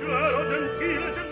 leggero, 0.00 0.44
gentile, 0.46 1.31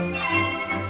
Música 0.00 0.89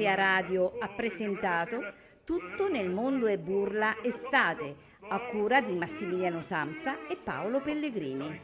Liberia 0.00 0.14
Radio 0.14 0.72
ha 0.78 0.88
presentato 0.88 1.92
Tutto 2.24 2.70
nel 2.70 2.88
mondo 2.88 3.26
è 3.26 3.36
burla 3.36 3.96
estate 4.02 4.74
a 5.10 5.20
cura 5.26 5.60
di 5.60 5.74
Massimiliano 5.74 6.40
Samsa 6.40 7.06
e 7.06 7.18
Paolo 7.22 7.60
Pellegrini. 7.60 8.40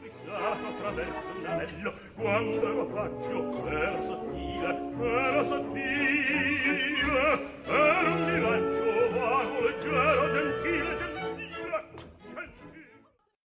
Era 7.65 8.11
un 8.11 8.23
miraggio 8.23 9.09
vago, 9.17 9.61
leggero, 9.61 10.29
gentile, 10.29 10.95
gentile. 10.95 11.16